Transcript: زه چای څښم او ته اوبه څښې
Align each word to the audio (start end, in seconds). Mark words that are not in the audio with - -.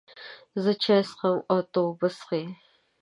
زه 0.63 0.71
چای 0.83 1.01
څښم 1.09 1.35
او 1.51 1.59
ته 1.71 1.79
اوبه 1.85 2.07
څښې 2.17 2.43